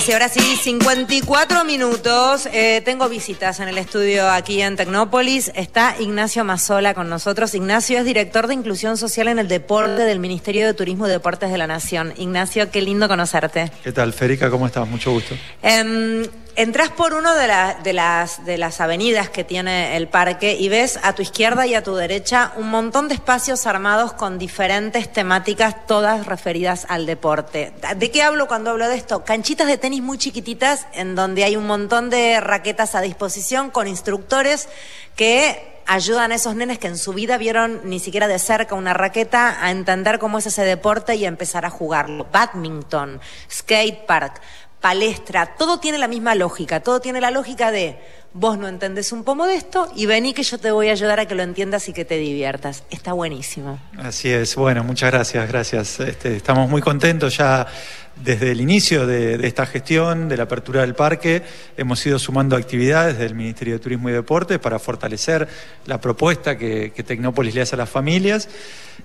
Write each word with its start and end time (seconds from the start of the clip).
13 0.00 0.14
horas 0.14 0.36
y 0.38 0.56
54 0.56 1.62
minutos. 1.66 2.48
Eh, 2.54 2.80
tengo 2.86 3.06
visitas 3.10 3.60
en 3.60 3.68
el 3.68 3.76
estudio 3.76 4.30
aquí 4.30 4.62
en 4.62 4.74
Tecnópolis. 4.74 5.52
Está 5.54 5.94
Ignacio 6.00 6.42
Mazola 6.42 6.94
con 6.94 7.10
nosotros. 7.10 7.54
Ignacio 7.54 7.98
es 7.98 8.06
director 8.06 8.46
de 8.46 8.54
Inclusión 8.54 8.96
Social 8.96 9.28
en 9.28 9.38
el 9.38 9.46
Deporte 9.46 10.04
del 10.04 10.18
Ministerio 10.18 10.64
de 10.66 10.72
Turismo 10.72 11.06
y 11.06 11.10
Deportes 11.10 11.50
de 11.50 11.58
la 11.58 11.66
Nación. 11.66 12.14
Ignacio, 12.16 12.70
qué 12.70 12.80
lindo 12.80 13.08
conocerte. 13.08 13.70
¿Qué 13.84 13.92
tal, 13.92 14.14
Férica? 14.14 14.48
¿Cómo 14.48 14.66
estás? 14.66 14.88
Mucho 14.88 15.10
gusto. 15.10 15.34
Eh, 15.62 16.22
Entrás 16.56 16.90
por 16.90 17.14
una 17.14 17.34
de, 17.34 17.82
de, 17.82 17.92
las, 17.92 18.44
de 18.44 18.58
las 18.58 18.80
avenidas 18.80 19.30
que 19.30 19.44
tiene 19.44 19.96
el 19.96 20.08
parque 20.08 20.54
y 20.54 20.68
ves 20.68 20.98
a 21.02 21.14
tu 21.14 21.22
izquierda 21.22 21.66
y 21.66 21.74
a 21.74 21.82
tu 21.82 21.94
derecha 21.94 22.52
un 22.56 22.68
montón 22.68 23.08
de 23.08 23.14
espacios 23.14 23.66
armados 23.66 24.12
con 24.12 24.38
diferentes 24.38 25.12
temáticas, 25.12 25.86
todas 25.86 26.26
referidas 26.26 26.86
al 26.88 27.06
deporte. 27.06 27.72
¿De 27.96 28.10
qué 28.10 28.22
hablo 28.22 28.48
cuando 28.48 28.70
hablo 28.70 28.88
de 28.88 28.96
esto? 28.96 29.24
Canchitas 29.24 29.68
de 29.68 29.78
tenis 29.78 30.02
muy 30.02 30.18
chiquititas 30.18 30.86
en 30.92 31.14
donde 31.14 31.44
hay 31.44 31.56
un 31.56 31.66
montón 31.66 32.10
de 32.10 32.40
raquetas 32.40 32.94
a 32.94 33.00
disposición 33.00 33.70
con 33.70 33.86
instructores 33.86 34.68
que 35.16 35.80
ayudan 35.86 36.30
a 36.30 36.36
esos 36.36 36.54
nenes 36.54 36.78
que 36.78 36.86
en 36.86 36.98
su 36.98 37.12
vida 37.12 37.36
vieron 37.36 37.80
ni 37.84 37.98
siquiera 37.98 38.28
de 38.28 38.38
cerca 38.38 38.74
una 38.74 38.94
raqueta 38.94 39.64
a 39.64 39.70
entender 39.70 40.18
cómo 40.18 40.38
es 40.38 40.46
ese 40.46 40.62
deporte 40.62 41.16
y 41.16 41.24
a 41.24 41.28
empezar 41.28 41.64
a 41.64 41.70
jugarlo. 41.70 42.26
Badminton, 42.30 43.20
skate 43.50 44.06
park 44.06 44.40
palestra, 44.80 45.56
todo 45.56 45.78
tiene 45.78 45.98
la 45.98 46.08
misma 46.08 46.34
lógica, 46.34 46.80
todo 46.80 47.00
tiene 47.00 47.20
la 47.20 47.30
lógica 47.30 47.70
de 47.70 48.00
vos 48.32 48.58
no 48.58 48.68
entendés 48.68 49.12
un 49.12 49.24
pomo 49.24 49.46
de 49.46 49.56
esto 49.56 49.90
y 49.96 50.06
vení 50.06 50.34
que 50.34 50.42
yo 50.42 50.58
te 50.58 50.70
voy 50.70 50.88
a 50.88 50.92
ayudar 50.92 51.20
a 51.20 51.26
que 51.26 51.34
lo 51.34 51.42
entiendas 51.42 51.88
y 51.88 51.92
que 51.92 52.04
te 52.04 52.16
diviertas. 52.16 52.84
Está 52.90 53.12
buenísimo. 53.12 53.80
Así 53.98 54.28
es, 54.28 54.54
bueno, 54.54 54.84
muchas 54.84 55.10
gracias, 55.10 55.48
gracias. 55.48 56.00
Este, 56.00 56.36
estamos 56.36 56.68
muy 56.68 56.80
contentos 56.80 57.36
ya 57.36 57.66
desde 58.22 58.50
el 58.50 58.60
inicio 58.60 59.06
de, 59.06 59.46
esta 59.46 59.64
gestión, 59.66 60.28
de 60.28 60.36
la 60.36 60.42
apertura 60.42 60.82
del 60.82 60.94
parque, 60.94 61.42
hemos 61.76 62.04
ido 62.04 62.18
sumando 62.18 62.54
actividades 62.54 63.18
del 63.18 63.34
Ministerio 63.34 63.74
de 63.74 63.80
Turismo 63.80 64.10
y 64.10 64.12
Deportes 64.12 64.58
para 64.58 64.78
fortalecer 64.78 65.48
la 65.86 66.00
propuesta 66.00 66.58
que, 66.58 66.90
Tecnópolis 66.90 67.54
le 67.54 67.62
hace 67.62 67.76
a 67.76 67.78
las 67.78 67.88
familias, 67.88 68.48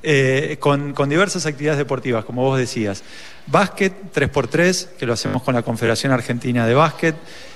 eh, 0.03 0.58
con, 0.59 0.94
con 0.94 1.08
diversas 1.08 1.45
actividades 1.45 1.77
deportivas, 1.77 2.25
como 2.25 2.42
vos 2.42 2.59
decías. 2.59 3.03
Básquet 3.47 3.94
3x3, 4.14 4.88
que 4.97 5.05
lo 5.05 5.14
hacemos 5.14 5.44
con 5.44 5.55
la 5.55 5.61
Confederación 5.61 6.11
Argentina 6.11 6.67
de 6.67 6.73
Básquet. 6.73 7.16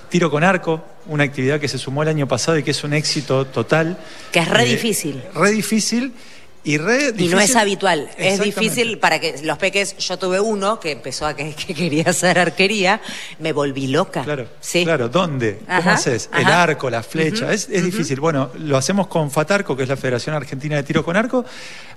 Tiro 0.10 0.32
con 0.32 0.44
arco, 0.44 0.84
una 1.08 1.24
actividad 1.24 1.60
que 1.60 1.68
se 1.68 1.78
sumó 1.78 2.04
el 2.04 2.10
año 2.10 2.28
pasado 2.28 2.58
y 2.58 2.64
que 2.64 2.72
es 2.72 2.84
un 2.84 2.94
éxito 2.94 3.46
total. 3.46 3.98
Que 4.32 4.40
es 4.40 4.48
re 4.48 4.64
eh, 4.64 4.66
difícil. 4.66 5.24
Re 5.36 5.52
difícil 5.52 6.14
y, 6.62 6.78
no 6.78 7.40
es 7.40 7.56
habitual, 7.56 8.10
es 8.18 8.42
difícil 8.42 8.98
para 8.98 9.20
que 9.20 9.36
los 9.44 9.58
peques, 9.58 9.98
yo 9.98 10.20
tuve 10.20 10.42
uno 10.42 10.80
que 10.80 10.92
empezó 10.92 11.26
a 11.26 11.34
que, 11.34 11.54
quería 11.56 12.06
hacer 12.08 12.38
arquería, 12.38 13.00
me 13.40 13.54
volví 13.54 13.88
loca. 13.88 14.24
Claro, 14.24 14.46
sí. 14.60 14.84
claro, 14.84 15.08
¿dónde? 15.08 15.60
¿Cómo 15.66 15.90
haces? 15.90 16.30
El 16.38 16.46
arco, 16.46 16.90
la 16.90 17.02
flecha, 17.02 17.54
es, 17.54 17.70
difícil. 17.70 18.20
Bueno, 18.20 18.52
lo 18.60 18.76
hacemos 18.76 19.08
con 19.08 19.32
FATARCO, 19.32 19.78
que 19.78 19.84
es 19.84 19.90
la 19.90 19.96
Federación 19.96 20.36
Argentina 20.36 20.76
de 20.76 20.84
Tiro 20.84 21.04
con 21.04 21.16
Arco. 21.16 21.46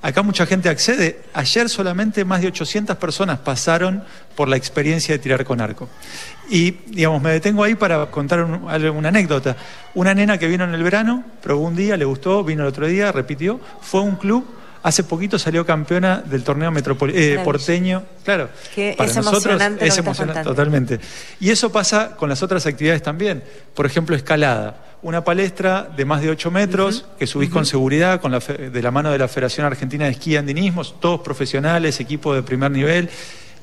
Acá 0.01 0.23
mucha 0.23 0.47
gente 0.47 0.69
accede. 0.69 1.23
Ayer 1.35 1.69
solamente 1.69 2.25
más 2.25 2.41
de 2.41 2.49
800 2.49 2.97
personas 2.97 3.41
pasaron 3.41 4.05
por 4.37 4.49
la 4.49 4.57
experiencia 4.57 5.15
de 5.15 5.19
tirar 5.19 5.45
con 5.45 5.61
arco. 5.61 5.89
Y, 6.49 6.73
digamos, 6.87 7.23
me 7.23 7.31
detengo 7.31 7.65
ahí 7.65 7.75
para 7.75 8.07
contar 8.07 8.45
una 8.45 9.09
anécdota. 9.09 9.57
Una 9.95 10.15
nena 10.15 10.39
que 10.39 10.47
vino 10.47 10.65
en 10.65 10.75
el 10.75 10.83
verano, 10.83 11.25
probó 11.41 11.67
un 11.67 11.77
día, 11.77 11.97
le 11.97 12.05
gustó, 12.05 12.43
vino 12.45 12.63
el 12.63 12.69
otro 12.69 12.87
día, 12.87 13.13
repitió, 13.13 13.61
fue 13.81 14.01
a 14.01 14.05
un 14.05 14.17
club 14.17 14.45
Hace 14.83 15.05
poquito 15.05 15.39
salió 15.39 15.65
campeona 15.65 16.23
del 16.25 16.43
torneo 16.43 16.73
eh, 16.75 17.41
porteño. 17.45 18.03
Claro, 18.25 18.49
que 18.75 18.95
para 18.97 19.09
es 19.09 19.17
nosotros 19.17 19.45
emocionante 19.45 19.87
es 19.87 19.99
emocionante 19.99 20.43
totalmente. 20.43 21.01
Y 21.39 21.51
eso 21.51 21.71
pasa 21.71 22.17
con 22.17 22.29
las 22.29 22.43
otras 22.43 22.67
actividades 22.67 23.03
también. 23.03 23.45
Por 23.75 23.87
ejemplo, 23.87 24.17
escalada. 24.17 24.97
Una 25.03 25.25
palestra 25.25 25.89
de 25.97 26.05
más 26.05 26.21
de 26.21 26.31
8 26.31 26.51
metros 26.51 27.07
que 27.19 27.27
subís 27.27 27.51
con 27.51 27.67
seguridad 27.67 28.21
con 28.21 28.31
la 28.31 28.39
de 28.39 28.83
la 28.83 28.91
mano 28.91 29.11
de 29.11 29.19
la 29.19 29.27
Federación 29.29 29.67
Argentina 29.67 30.05
de 30.05 30.13
Esquí 30.13 30.33
y 30.33 30.37
Andinismo, 30.37 30.85
todos 30.85 31.21
profesionales, 31.21 31.99
equipo 32.01 32.35
de 32.35 32.43
primer 32.43 32.71
nivel. 32.71 33.09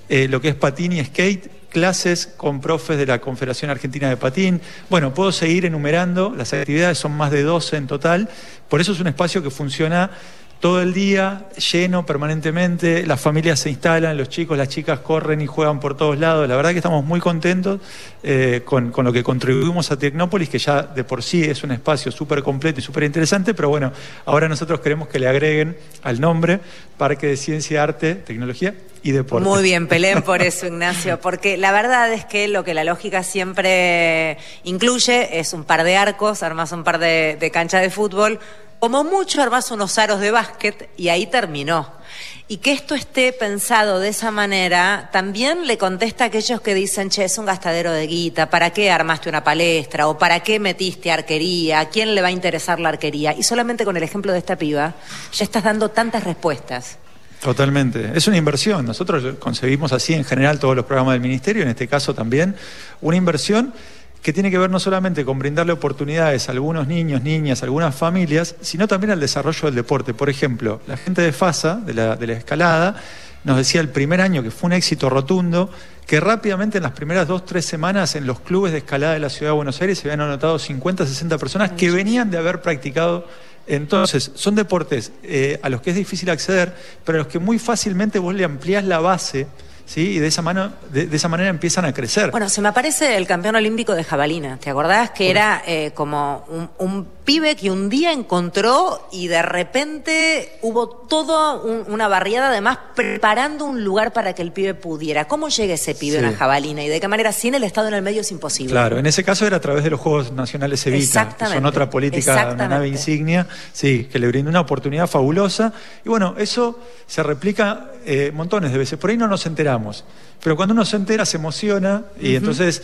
Eh, 0.10 0.28
lo 0.28 0.42
que 0.42 0.50
es 0.50 0.56
patín 0.56 0.92
y 0.94 1.06
skate, 1.06 1.70
clases 1.70 2.26
con 2.26 2.62
profes 2.62 2.98
de 2.98 3.06
la 3.06 3.22
Confederación 3.22 3.70
Argentina 3.70 4.10
de 4.10 4.18
Patín. 4.18 4.60
Bueno, 4.90 5.14
puedo 5.14 5.32
seguir 5.32 5.66
enumerando, 5.66 6.34
las 6.36 6.52
actividades 6.52 6.98
son 6.98 7.12
más 7.12 7.30
de 7.30 7.44
12 7.44 7.78
en 7.78 7.88
total, 7.88 8.30
por 8.70 8.82
eso 8.82 8.92
es 8.92 9.00
un 9.00 9.08
espacio 9.08 9.44
que 9.44 9.52
funciona 9.52 10.10
todo 10.60 10.82
el 10.82 10.94
día, 10.94 11.46
lleno 11.72 12.06
permanentemente, 12.06 13.06
las 13.06 13.22
familias 13.22 13.62
se 13.62 13.70
instalan, 13.70 14.18
los 14.18 14.28
chicos, 14.28 14.58
las 14.58 14.68
chicas 14.68 15.00
corren 15.00 15.40
y 15.40 15.48
juegan 15.48 15.80
por 15.80 15.96
todos 15.96 16.20
lados. 16.20 16.50
La 16.50 16.58
verdad 16.58 16.72
que 16.72 16.78
estamos 16.78 17.06
muy 17.06 17.22
contentos 17.22 17.80
eh, 18.24 18.62
con, 18.66 18.92
lo 18.94 19.14
que 19.14 19.24
contribuimos 19.24 19.90
a 19.92 19.98
Tecnópolis, 19.98 20.50
que 20.50 20.60
ya 20.60 20.84
de 20.84 21.06
por 21.06 21.24
sí 21.24 21.44
es 21.44 21.64
un 21.64 21.72
espacio 21.72 22.12
súper 22.12 22.44
completo 22.44 22.82
y 22.82 22.84
súper 22.84 23.04
interesante, 23.04 23.54
pero 23.54 23.70
bueno, 23.70 23.94
ahora 24.26 24.50
nosotros 24.50 24.82
queremos 24.82 25.08
que 25.08 25.20
le 25.20 25.30
agreguen 25.30 25.78
al 26.04 26.20
nombre 26.20 26.60
Parque 26.98 27.28
de 27.28 27.38
Ciencia, 27.38 27.82
Arte, 27.82 28.16
Tecnología 28.16 28.76
y 29.02 29.12
Deporte. 29.12 29.48
Muy 29.48 29.64
bien, 29.64 29.88
peleen 29.88 30.22
por 30.24 30.42
eso, 30.42 30.68
Ignacio, 30.68 31.22
porque 31.22 31.56
la 31.56 31.72
verdad 31.72 32.12
es 32.12 32.26
que 32.26 32.50
lo 32.50 32.66
que 32.66 32.74
la 32.74 32.84
lógica 32.84 33.24
siempre 33.24 34.38
incluye 34.66 35.40
es 35.40 35.54
un 35.54 35.64
par 35.64 35.86
de 35.86 35.96
arcos, 35.96 36.44
armas 36.44 36.74
un 36.74 36.84
par 36.84 37.00
de, 37.00 37.38
de 37.40 37.50
canchas 37.50 37.82
de 37.82 37.90
fútbol, 37.90 38.40
como 38.80 39.04
mucho 39.04 39.42
armas 39.42 39.72
unos 39.72 39.98
aros 39.98 40.20
de 40.20 40.32
básquet 40.32 40.90
y 40.98 41.10
ahí 41.10 41.28
terminó. 41.28 42.00
Y 42.48 42.58
que 42.58 42.72
esto 42.72 42.96
esté 42.96 43.32
pensado 43.32 44.00
de 44.00 44.10
esa 44.10 44.32
manera 44.32 45.10
también 45.12 45.68
le 45.68 45.78
contesta 45.78 46.24
a 46.24 46.28
aquellos 46.28 46.62
que 46.62 46.74
dicen, 46.74 47.10
che, 47.10 47.26
es 47.26 47.38
un 47.38 47.46
gastadero 47.46 47.92
de 47.92 48.08
guita, 48.08 48.50
¿para 48.50 48.72
qué 48.72 48.90
armaste 48.90 49.30
una 49.30 49.44
palestra? 49.44 50.08
¿O 50.08 50.18
para 50.18 50.40
qué 50.40 50.60
metiste 50.60 51.12
arquería? 51.12 51.82
¿A 51.82 51.90
quién 51.90 52.16
le 52.16 52.22
va 52.22 52.30
a 52.30 52.32
interesar 52.32 52.80
la 52.80 52.90
arquería? 52.90 53.36
Y 53.38 53.44
solamente 53.44 53.86
con 53.86 53.96
el 53.98 54.04
ejemplo 54.04 54.32
de 54.32 54.40
esta 54.40 54.56
piba 54.56 54.96
ya 55.32 55.44
estás 55.44 55.64
dando 55.64 55.90
tantas 55.90 56.24
respuestas. 56.24 56.98
Totalmente. 57.40 58.12
Es 58.16 58.28
una 58.28 58.38
inversión. 58.38 58.86
Nosotros 58.86 59.36
concebimos 59.38 59.94
así 59.94 60.14
en 60.14 60.26
general 60.26 60.60
todos 60.60 60.76
los 60.76 60.86
programas 60.86 61.14
del 61.14 61.22
Ministerio, 61.22 61.64
en 61.64 61.70
este 61.70 61.88
caso 61.88 62.14
también, 62.14 62.56
una 63.02 63.16
inversión 63.16 63.74
que 64.22 64.34
tiene 64.34 64.52
que 64.52 64.58
ver 64.58 64.70
no 64.70 64.80
solamente 64.80 65.24
con 65.24 65.40
brindarle 65.40 65.72
oportunidades 65.74 66.50
a 66.50 66.52
algunos 66.52 66.88
niños, 66.88 67.24
niñas, 67.24 67.62
a 67.62 67.66
algunas 67.66 67.96
familias, 67.96 68.56
sino 68.62 68.88
también 68.88 69.12
al 69.12 69.20
desarrollo 69.20 69.66
del 69.66 69.76
deporte. 69.76 70.14
Por 70.14 70.30
ejemplo, 70.30 70.82
la 70.88 70.98
gente 70.98 71.22
de 71.22 71.32
FASA, 71.32 71.76
de 71.78 71.94
la, 71.94 72.16
de 72.16 72.28
la 72.28 72.34
escalada, 72.34 73.02
nos 73.46 73.58
decía 73.58 73.80
el 73.80 73.90
primer 73.90 74.20
año 74.20 74.44
que 74.44 74.52
fue 74.52 74.68
un 74.68 74.74
éxito 74.74 75.10
rotundo, 75.10 75.70
que 76.06 76.20
rápidamente 76.20 76.78
en 76.78 76.84
las 76.84 76.92
primeras 76.92 77.28
dos, 77.28 77.46
tres 77.46 77.66
semanas 77.66 78.16
en 78.16 78.28
los 78.28 78.40
clubes 78.42 78.72
de 78.72 78.80
escalada 78.80 79.14
de 79.14 79.20
la 79.20 79.30
Ciudad 79.30 79.52
de 79.52 79.56
Buenos 79.56 79.80
Aires 79.80 80.00
se 80.00 80.08
habían 80.08 80.22
anotado 80.22 80.60
50, 80.60 81.06
60 81.06 81.38
personas 81.38 81.72
que 81.72 81.92
venían 81.92 82.30
de 82.32 82.38
haber 82.38 82.62
practicado. 82.62 83.28
Entonces, 83.68 84.32
son 84.34 84.56
deportes 84.56 85.12
eh, 85.24 85.60
a 85.62 85.70
los 85.70 85.82
que 85.82 85.92
es 85.92 85.96
difícil 85.96 86.30
acceder, 86.32 86.76
pero 87.06 87.18
a 87.18 87.20
los 87.20 87.28
que 87.28 87.40
muy 87.40 87.60
fácilmente 87.60 88.20
vos 88.20 88.34
le 88.34 88.44
ampliás 88.44 88.84
la 88.84 89.00
base 89.00 89.48
¿sí? 89.90 90.02
Y 90.02 90.20
de 90.20 90.28
esa, 90.28 90.42
mano, 90.42 90.72
de, 90.92 91.10
esa 91.12 91.28
manera 91.28 91.50
empiezan 91.50 91.84
a 91.86 91.94
crecer. 91.94 92.30
Bueno, 92.32 92.48
se 92.48 92.62
me 92.62 92.70
aparece 92.70 93.18
el 93.18 93.26
campeón 93.26 93.56
olímpico 93.56 93.96
de 93.96 94.04
jabalina. 94.04 94.58
¿Te 94.60 94.70
acordás 94.70 95.10
que 95.10 95.32
era 95.32 95.64
eh, 95.66 95.92
como 95.96 96.46
un, 96.78 97.08
pibe 97.26 97.56
que 97.56 97.70
un 97.70 97.90
día 97.90 98.12
encontró 98.12 99.08
y 99.12 99.28
de 99.28 99.44
repente 99.44 100.58
hubo 100.64 100.90
toda 100.90 101.54
una 101.54 102.08
barriada 102.08 102.50
además 102.50 102.80
preparando 102.96 103.66
un 103.66 103.84
lugar 103.84 104.14
para 104.14 104.34
que 104.34 104.42
el 104.42 104.52
pibe 104.52 104.74
pudiera? 104.74 105.26
¿Cómo 105.26 105.50
llega 105.50 105.74
ese 105.74 105.96
pibe 105.96 106.18
a 106.18 106.22
una 106.22 106.36
jabalina 106.36 106.84
y 106.84 106.88
de 106.88 107.00
qué 107.00 107.08
manera 107.08 107.32
sin 107.32 107.56
el 107.56 107.64
Estado 107.64 107.88
en 107.88 107.96
el 107.96 108.02
medio 108.02 108.22
es 108.22 108.32
imposible? 108.32 108.72
Claro, 108.72 108.98
en 108.98 109.06
ese 109.06 109.24
caso 109.24 109.46
era 109.46 109.58
a 109.58 109.62
través 109.62 109.84
de 109.84 109.90
los 109.90 110.00
Juegos 110.00 110.32
Nacionales 110.32 110.86
Evita, 110.86 111.36
que 111.38 111.46
son 111.46 111.66
otra 111.66 111.90
política, 111.90 112.50
una 112.54 112.68
nave 112.68 112.88
insignia, 112.88 113.48
sí, 113.74 114.08
que 114.12 114.20
le 114.20 114.28
brindó 114.28 114.50
una 114.50 114.62
oportunidad 114.62 115.08
fabulosa. 115.08 115.74
Y 116.06 116.10
bueno, 116.10 116.36
eso 116.38 116.80
se 117.06 117.22
replica 117.24 117.92
eh, 118.12 118.32
montones 118.34 118.72
de 118.72 118.78
veces. 118.80 118.98
Por 118.98 119.12
ahí 119.12 119.18
no 119.18 119.28
nos 119.28 119.46
enteramos 119.46 120.04
pero 120.42 120.56
cuando 120.56 120.74
uno 120.74 120.86
se 120.86 120.96
entera, 120.96 121.26
se 121.26 121.38
emociona 121.38 122.04
y 122.20 122.36
entonces 122.36 122.82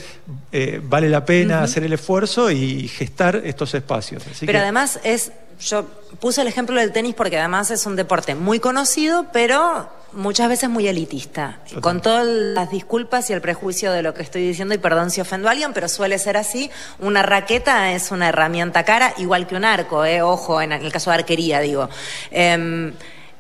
eh, 0.52 0.82
vale 0.84 1.10
la 1.10 1.26
pena 1.26 1.64
hacer 1.64 1.84
el 1.84 1.94
esfuerzo 1.94 2.52
y 2.52 2.88
gestar 2.88 3.42
estos 3.46 3.74
espacios. 3.74 4.24
pero 4.46 4.60
además 4.60 5.00
es, 5.04 5.32
yo 5.62 5.86
puse 6.20 6.42
el 6.42 6.48
ejemplo 6.48 6.80
del 6.80 6.92
tenis 6.92 7.16
porque 7.16 7.40
además 7.40 7.72
es 7.72 7.86
un 7.86 7.96
deporte 7.96 8.36
muy 8.36 8.60
conocido, 8.60 9.28
pero 9.32 9.90
muchas 10.12 10.50
veces 10.50 10.70
muy 10.70 10.86
elitista. 10.88 11.60
Con 11.80 12.02
todas 12.02 12.26
las 12.28 12.72
disculpas 12.72 13.30
y 13.30 13.34
el 13.34 13.40
prejuicio 13.40 13.94
de 13.94 14.02
lo 14.02 14.14
que 14.14 14.24
estoy 14.24 14.46
diciendo, 14.46 14.76
y 14.76 14.78
perdón 14.78 15.10
si 15.10 15.22
ofendo 15.22 15.48
a 15.48 15.52
alguien, 15.52 15.72
pero 15.74 15.88
suele 15.88 16.20
ser 16.20 16.36
así. 16.36 16.70
Una 17.00 17.24
raqueta 17.24 17.94
es 17.94 18.12
una 18.12 18.30
herramienta 18.30 18.84
cara, 18.84 19.14
igual 19.18 19.48
que 19.48 19.56
un 19.56 19.64
arco, 19.64 20.04
eh, 20.04 20.22
ojo, 20.22 20.62
en 20.62 20.74
el 20.74 20.92
caso 20.92 21.10
de 21.10 21.18
arquería, 21.18 21.62
digo. 21.62 21.90
Em, 22.32 22.94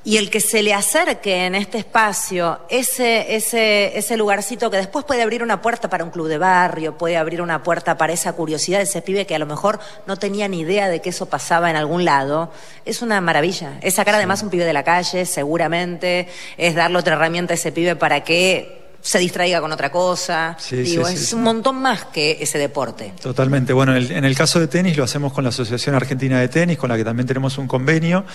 y 0.05 0.17
el 0.17 0.29
que 0.29 0.39
se 0.39 0.61
le 0.61 0.73
acerque 0.73 1.47
en 1.47 1.55
este 1.55 1.79
espacio 1.79 2.59
ese, 2.69 3.35
ese, 3.35 3.97
ese 3.97 4.17
lugarcito 4.17 4.69
que 4.69 4.77
después 4.77 5.03
puede 5.03 5.23
abrir 5.23 5.41
una 5.41 5.63
puerta 5.63 5.89
para 5.89 6.03
un 6.03 6.11
club 6.11 6.27
de 6.27 6.37
barrio, 6.37 6.95
puede 6.95 7.17
abrir 7.17 7.41
una 7.41 7.63
puerta 7.63 7.97
para 7.97 8.13
esa 8.13 8.33
curiosidad 8.33 8.77
de 8.77 8.83
ese 8.83 9.01
pibe 9.01 9.25
que 9.25 9.33
a 9.33 9.39
lo 9.39 9.47
mejor 9.47 9.79
no 10.05 10.17
tenía 10.17 10.47
ni 10.47 10.59
idea 10.59 10.89
de 10.89 11.01
que 11.01 11.09
eso 11.09 11.25
pasaba 11.25 11.71
en 11.71 11.75
algún 11.75 12.05
lado, 12.05 12.51
es 12.85 13.01
una 13.01 13.19
maravilla. 13.19 13.79
Es 13.81 13.95
sacar 13.95 14.13
además 14.13 14.43
un 14.43 14.51
pibe 14.51 14.63
de 14.63 14.73
la 14.73 14.83
calle, 14.83 15.25
seguramente, 15.25 16.27
es 16.55 16.75
darle 16.75 16.99
otra 16.99 17.15
herramienta 17.15 17.53
a 17.53 17.55
ese 17.55 17.71
pibe 17.71 17.95
para 17.95 18.23
que 18.23 18.85
se 19.01 19.17
distraiga 19.19 19.59
con 19.59 19.71
otra 19.71 19.91
cosa. 19.91 20.55
Sí, 20.59 20.77
Digo, 20.77 21.05
sí, 21.05 21.15
es 21.15 21.29
sí, 21.29 21.35
un 21.35 21.43
montón 21.43 21.81
más 21.81 22.05
que 22.05 22.37
ese 22.41 22.59
deporte. 22.59 23.13
Totalmente. 23.21 23.73
Bueno, 23.73 23.95
en 23.95 24.03
el, 24.03 24.11
en 24.11 24.25
el 24.25 24.35
caso 24.35 24.59
de 24.59 24.67
tenis 24.67 24.97
lo 24.97 25.03
hacemos 25.03 25.33
con 25.33 25.43
la 25.43 25.49
Asociación 25.49 25.95
Argentina 25.95 26.39
de 26.39 26.47
Tenis, 26.47 26.77
con 26.77 26.89
la 26.89 26.97
que 26.97 27.03
también 27.03 27.27
tenemos 27.27 27.57
un 27.57 27.67
convenio. 27.67 28.25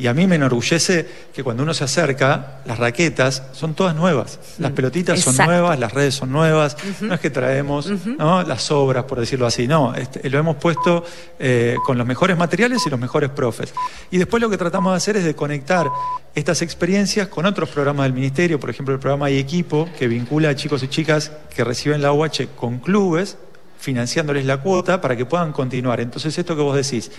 Y 0.00 0.06
a 0.06 0.14
mí 0.14 0.26
me 0.26 0.36
enorgullece 0.36 1.06
que 1.30 1.44
cuando 1.44 1.62
uno 1.62 1.74
se 1.74 1.84
acerca, 1.84 2.62
las 2.64 2.78
raquetas 2.78 3.42
son 3.52 3.74
todas 3.74 3.94
nuevas. 3.94 4.38
Las 4.58 4.72
pelotitas 4.72 5.20
son 5.20 5.36
nuevas, 5.36 5.78
las 5.78 5.92
redes 5.92 6.14
son 6.14 6.32
nuevas. 6.32 6.74
No 7.02 7.12
es 7.12 7.20
que 7.20 7.28
traemos 7.28 7.86
¿no? 8.06 8.42
las 8.42 8.62
sobras, 8.62 9.04
por 9.04 9.20
decirlo 9.20 9.46
así. 9.46 9.68
No, 9.68 9.94
este, 9.94 10.30
lo 10.30 10.38
hemos 10.38 10.56
puesto 10.56 11.04
eh, 11.38 11.76
con 11.84 11.98
los 11.98 12.06
mejores 12.06 12.38
materiales 12.38 12.86
y 12.86 12.88
los 12.88 12.98
mejores 12.98 13.28
profes. 13.28 13.74
Y 14.10 14.16
después 14.16 14.40
lo 14.40 14.48
que 14.48 14.56
tratamos 14.56 14.94
de 14.94 14.96
hacer 14.96 15.18
es 15.18 15.24
de 15.24 15.34
conectar 15.34 15.90
estas 16.34 16.62
experiencias 16.62 17.28
con 17.28 17.44
otros 17.44 17.68
programas 17.68 18.04
del 18.04 18.14
Ministerio. 18.14 18.58
Por 18.58 18.70
ejemplo, 18.70 18.94
el 18.94 19.00
programa 19.00 19.28
y 19.30 19.36
Equipo, 19.36 19.86
que 19.98 20.08
vincula 20.08 20.48
a 20.48 20.54
chicos 20.54 20.82
y 20.82 20.88
chicas 20.88 21.30
que 21.54 21.62
reciben 21.62 22.00
la 22.00 22.14
UH 22.14 22.48
con 22.56 22.78
clubes 22.78 23.36
financiándoles 23.78 24.44
la 24.44 24.58
cuota 24.58 25.00
para 25.00 25.16
que 25.16 25.26
puedan 25.26 25.52
continuar. 25.52 26.00
Entonces, 26.00 26.36
esto 26.38 26.54
que 26.54 26.62
vos 26.62 26.76
decís, 26.76 27.10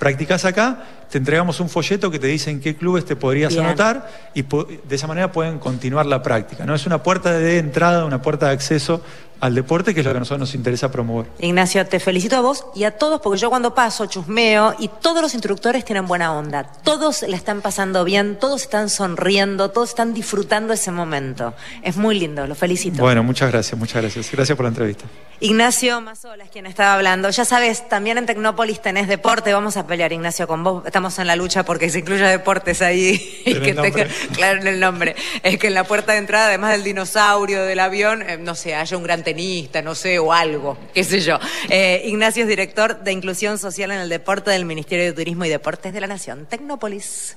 practicás 0.00 0.46
acá, 0.46 0.82
te 1.10 1.18
entregamos 1.18 1.60
un 1.60 1.68
folleto 1.68 2.10
que 2.10 2.18
te 2.18 2.26
dice 2.26 2.50
en 2.50 2.60
qué 2.60 2.74
clubes 2.74 3.04
te 3.04 3.16
podrías 3.16 3.52
Bien. 3.52 3.66
anotar 3.66 4.10
y 4.34 4.42
de 4.42 4.96
esa 4.96 5.06
manera 5.06 5.30
pueden 5.30 5.58
continuar 5.58 6.06
la 6.06 6.22
práctica. 6.22 6.64
¿no? 6.64 6.74
Es 6.74 6.86
una 6.86 7.02
puerta 7.02 7.32
de 7.32 7.58
entrada, 7.58 8.06
una 8.06 8.22
puerta 8.22 8.46
de 8.46 8.52
acceso 8.52 9.02
al 9.40 9.54
deporte, 9.54 9.94
que 9.94 10.00
es 10.00 10.06
lo 10.06 10.12
que 10.12 10.18
a 10.18 10.20
nosotros 10.20 10.40
nos 10.40 10.54
interesa 10.54 10.90
promover. 10.90 11.26
Ignacio, 11.38 11.86
te 11.86 11.98
felicito 12.00 12.36
a 12.36 12.40
vos 12.40 12.66
y 12.74 12.84
a 12.84 12.96
todos, 12.98 13.20
porque 13.20 13.38
yo 13.38 13.50
cuando 13.50 13.74
paso 13.74 14.06
chusmeo 14.06 14.74
y 14.78 14.88
todos 14.88 15.22
los 15.22 15.34
instructores 15.34 15.84
tienen 15.84 16.06
buena 16.06 16.32
onda. 16.32 16.64
Todos 16.64 17.22
la 17.22 17.36
están 17.36 17.60
pasando 17.60 18.04
bien, 18.04 18.38
todos 18.38 18.62
están 18.62 18.88
sonriendo, 18.88 19.70
todos 19.70 19.90
están 19.90 20.14
disfrutando 20.14 20.72
ese 20.72 20.90
momento. 20.90 21.54
Es 21.82 21.96
muy 21.96 22.18
lindo, 22.18 22.46
lo 22.46 22.54
felicito. 22.54 23.02
Bueno, 23.02 23.22
muchas 23.22 23.50
gracias, 23.50 23.78
muchas 23.78 24.02
gracias. 24.02 24.30
Gracias 24.30 24.56
por 24.56 24.64
la 24.64 24.68
entrevista. 24.68 25.06
Ignacio 25.42 26.02
Mazola 26.02 26.44
es 26.44 26.50
quien 26.50 26.66
estaba 26.66 26.94
hablando. 26.94 27.30
Ya 27.30 27.46
sabes, 27.46 27.88
también 27.88 28.18
en 28.18 28.26
Tecnópolis 28.26 28.82
tenés 28.82 29.08
deporte. 29.08 29.54
Vamos 29.54 29.78
a 29.78 29.86
pelear, 29.86 30.12
Ignacio, 30.12 30.46
con 30.46 30.62
vos. 30.62 30.84
Estamos 30.84 31.18
en 31.18 31.26
la 31.26 31.34
lucha 31.34 31.62
porque 31.64 31.88
se 31.88 32.00
incluya 32.00 32.28
deportes 32.28 32.82
ahí. 32.82 33.42
y 33.46 33.54
que 33.54 33.72
nombre. 33.72 34.06
claro, 34.34 34.60
en 34.60 34.66
el 34.66 34.80
nombre. 34.80 35.16
Es 35.42 35.56
que 35.56 35.68
en 35.68 35.74
la 35.74 35.84
puerta 35.84 36.12
de 36.12 36.18
entrada, 36.18 36.48
además 36.48 36.72
del 36.72 36.84
dinosaurio, 36.84 37.64
del 37.64 37.80
avión, 37.80 38.20
eh, 38.20 38.36
no 38.36 38.54
sé, 38.54 38.74
haya 38.74 38.94
un 38.98 39.02
gran 39.02 39.24
tenista, 39.34 39.82
no 39.82 39.94
sé, 39.94 40.18
o 40.18 40.32
algo, 40.32 40.76
qué 40.92 41.04
sé 41.04 41.20
yo. 41.20 41.38
Eh, 41.68 42.02
Ignacio 42.06 42.42
es 42.42 42.48
director 42.48 43.02
de 43.02 43.12
Inclusión 43.12 43.58
Social 43.58 43.90
en 43.90 43.98
el 43.98 44.08
Deporte 44.08 44.50
del 44.50 44.64
Ministerio 44.64 45.04
de 45.04 45.12
Turismo 45.12 45.44
y 45.44 45.48
Deportes 45.48 45.92
de 45.92 46.00
la 46.00 46.06
Nación. 46.06 46.46
Tecnópolis. 46.46 47.36